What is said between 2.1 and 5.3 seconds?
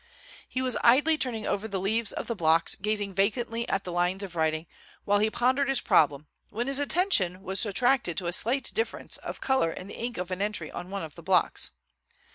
of the blocks, gazing vacantly at the lines of writing while he